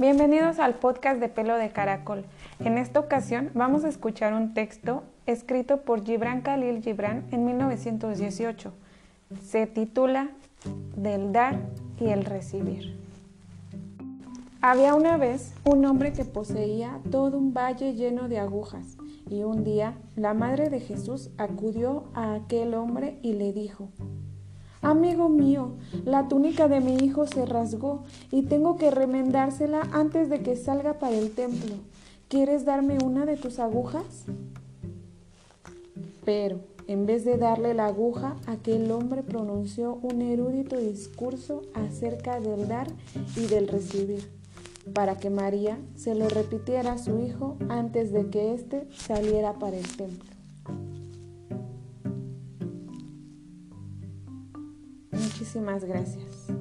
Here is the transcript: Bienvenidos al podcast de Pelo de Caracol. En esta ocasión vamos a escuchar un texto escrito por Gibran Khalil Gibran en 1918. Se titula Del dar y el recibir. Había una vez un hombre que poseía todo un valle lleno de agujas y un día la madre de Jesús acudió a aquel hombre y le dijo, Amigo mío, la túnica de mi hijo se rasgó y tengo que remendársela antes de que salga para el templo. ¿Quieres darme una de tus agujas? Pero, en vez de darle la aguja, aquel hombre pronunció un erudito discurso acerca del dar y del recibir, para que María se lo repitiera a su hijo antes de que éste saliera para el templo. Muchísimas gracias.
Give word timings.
Bienvenidos 0.00 0.60
al 0.60 0.76
podcast 0.76 1.20
de 1.20 1.28
Pelo 1.28 1.56
de 1.56 1.68
Caracol. 1.68 2.24
En 2.58 2.78
esta 2.78 3.00
ocasión 3.00 3.50
vamos 3.52 3.84
a 3.84 3.90
escuchar 3.90 4.32
un 4.32 4.54
texto 4.54 5.02
escrito 5.26 5.82
por 5.82 6.06
Gibran 6.06 6.40
Khalil 6.40 6.82
Gibran 6.82 7.26
en 7.32 7.44
1918. 7.44 8.72
Se 9.44 9.66
titula 9.66 10.30
Del 10.96 11.34
dar 11.34 11.58
y 12.00 12.06
el 12.06 12.24
recibir. 12.24 12.98
Había 14.62 14.94
una 14.94 15.18
vez 15.18 15.52
un 15.64 15.84
hombre 15.84 16.14
que 16.14 16.24
poseía 16.24 16.98
todo 17.10 17.36
un 17.36 17.52
valle 17.52 17.92
lleno 17.92 18.30
de 18.30 18.38
agujas 18.38 18.96
y 19.28 19.42
un 19.42 19.64
día 19.64 19.98
la 20.16 20.32
madre 20.32 20.70
de 20.70 20.80
Jesús 20.80 21.28
acudió 21.36 22.04
a 22.14 22.36
aquel 22.36 22.72
hombre 22.72 23.18
y 23.20 23.34
le 23.34 23.52
dijo, 23.52 23.90
Amigo 24.82 25.28
mío, 25.28 25.72
la 26.06 26.26
túnica 26.28 26.66
de 26.66 26.80
mi 26.80 26.96
hijo 26.96 27.26
se 27.26 27.44
rasgó 27.44 28.04
y 28.30 28.42
tengo 28.42 28.76
que 28.76 28.90
remendársela 28.90 29.82
antes 29.92 30.30
de 30.30 30.42
que 30.42 30.56
salga 30.56 30.94
para 30.94 31.16
el 31.16 31.32
templo. 31.32 31.74
¿Quieres 32.28 32.64
darme 32.64 32.96
una 33.04 33.26
de 33.26 33.36
tus 33.36 33.58
agujas? 33.58 34.24
Pero, 36.24 36.60
en 36.86 37.04
vez 37.04 37.26
de 37.26 37.36
darle 37.36 37.74
la 37.74 37.86
aguja, 37.86 38.36
aquel 38.46 38.90
hombre 38.90 39.22
pronunció 39.22 39.98
un 40.02 40.22
erudito 40.22 40.78
discurso 40.78 41.60
acerca 41.74 42.40
del 42.40 42.66
dar 42.66 42.86
y 43.36 43.46
del 43.48 43.68
recibir, 43.68 44.30
para 44.94 45.18
que 45.18 45.28
María 45.28 45.78
se 45.94 46.14
lo 46.14 46.28
repitiera 46.30 46.92
a 46.92 46.98
su 46.98 47.18
hijo 47.18 47.58
antes 47.68 48.12
de 48.12 48.30
que 48.30 48.54
éste 48.54 48.88
saliera 48.96 49.52
para 49.58 49.76
el 49.76 49.96
templo. 49.96 50.39
Muchísimas 55.40 55.82
gracias. 55.86 56.59